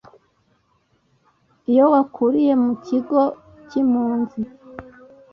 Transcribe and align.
iyo 1.71 1.85
wakuriye 1.93 2.53
mu 2.63 2.73
kigo 2.85 3.21
cy'impunzi, 3.67 4.41